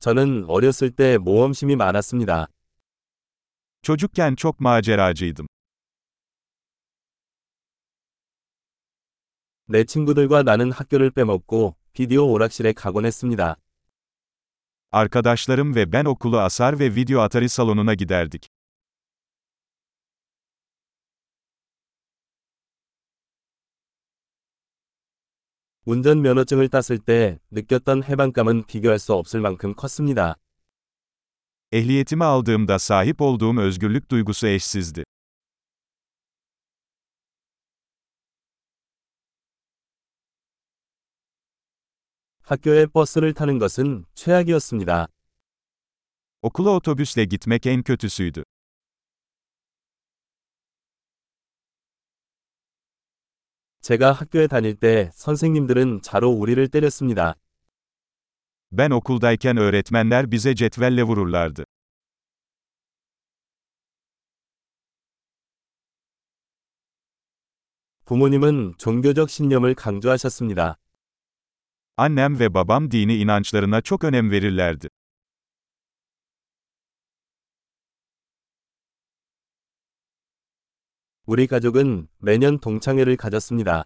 [0.00, 2.46] 저는 어렸을 때 모험심이 많았습니다.
[3.82, 5.46] Çocukken çok maceracıydım.
[9.66, 13.56] 내 친구들과 나는 학교를 빼먹고 비디오 오락실에 가곤 했습니다.
[14.90, 18.48] Arkadaşlarım ve ben okulu asar ve video atari salonuna giderdik.
[25.88, 30.36] 운전면허증을 땄을 때 느꼈던 해방감은 비교할 수 없을 만큼 컸습니다.
[31.72, 35.04] Ehliyetimi aldığımda sahip olduğum özgürlük duygusu eşsizdi.
[42.42, 45.08] 학교에 버스를 타는 것은 최악이었습니다.
[46.42, 48.42] Okula otobüsle gitmek en kötüsüydü.
[53.87, 57.35] 제가 학교에 다닐 때 선생님들은 자로 우리를 때렸습니다.
[58.71, 61.65] Ben okuldayken öğretmenler bize cetvelle vururlardı.
[68.05, 70.77] 부모님은 종교적 신념을 강조하셨습니다.
[71.97, 74.89] Annem ve babam dini inançlarına çok önem verirlerdi.
[81.30, 83.84] 우리 가족은 매년 동창회를 가졌습니다.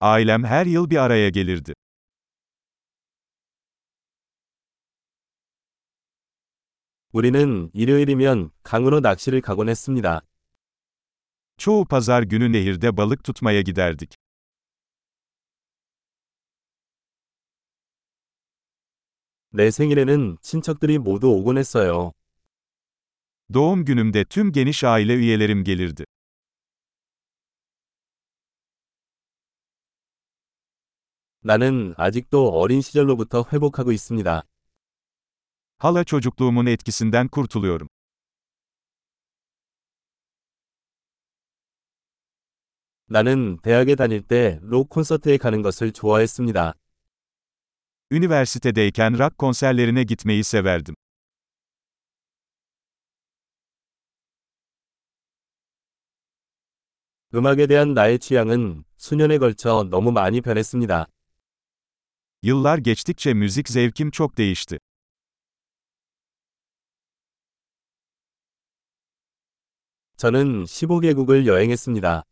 [0.00, 1.74] Ailem her yıl bir araya gelirdi.
[7.12, 10.22] 우리는 일요일이면 강으로 낚시를 가곤 했습니다.
[11.58, 14.14] Çoğu pazar günü nehirde balık tutmaya giderdik.
[19.50, 22.12] 내 생일에는 친척들이 모두 오곤 했어요.
[23.53, 26.05] Doğum günümde tüm geniş aile üyelerim gelirdi.
[31.43, 34.43] 나는 아직도 어린 시절로부터 회복하고 있습니다.
[35.77, 37.87] Hala çocukluğumun etkisinden kurtuluyorum.
[43.09, 46.73] 나는 대학에 다닐 때 록 콘서트에 가는 것을 좋아했습니다.
[48.11, 50.95] Üniversitedeyken rock konserlerine gitmeyi severdim.
[57.34, 61.06] 음악에 대한 나의 취향은 수년에 걸쳐 너무 많이 변했습니다.
[62.42, 64.78] Yıllar geçtikçe müzik zevkim çok değişti.
[70.16, 72.24] 저는 15개국을 여행했습니다.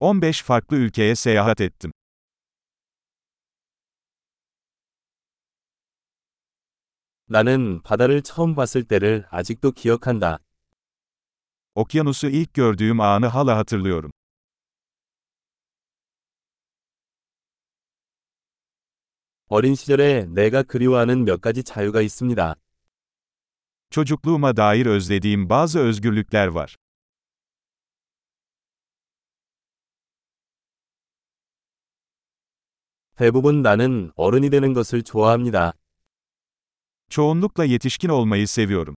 [0.00, 1.92] 15 farklı ülkeye seyahat ettim.
[7.26, 10.38] 나는 바다를 처음 봤을 때를 아직도 기억한다.
[11.75, 14.11] Okyanusu ilk gördüğüm anı hala hatırlıyorum.
[19.47, 22.55] 어린 시절에 내가 그리워하는 몇 가지 자유가 있습니다.
[23.91, 26.75] Çocukluğuma dair özlediğim bazı özgürlükler var.
[33.15, 35.73] 대부분 나는 어른이 되는 것을 좋아합니다.
[37.09, 38.95] Çoğunlukla yetişkin olmayı seviyorum.